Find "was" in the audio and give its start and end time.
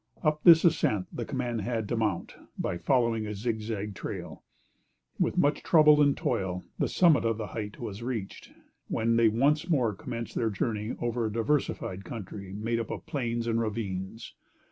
7.79-8.01